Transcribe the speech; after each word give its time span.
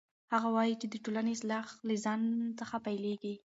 هغه 0.33 0.49
وایي 0.55 0.75
چې 0.81 0.87
د 0.89 0.95
ټولنې 1.03 1.31
اصلاح 1.35 1.65
له 1.87 1.95
ځان 2.03 2.21
څخه 2.59 2.75
پیلیږي. 2.85 3.35